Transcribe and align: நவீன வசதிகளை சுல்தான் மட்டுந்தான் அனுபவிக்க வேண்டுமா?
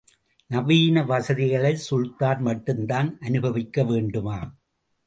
நவீன 0.47 1.03
வசதிகளை 1.03 1.75
சுல்தான் 1.75 2.45
மட்டுந்தான் 2.45 3.17
அனுபவிக்க 3.19 3.83
வேண்டுமா? 3.83 4.55